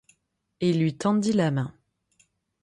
[0.61, 1.75] Et il lui tendit la main.